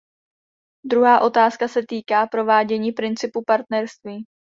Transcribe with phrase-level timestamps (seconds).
[0.85, 4.25] Druhá otázka se týká provádění principu partnerství.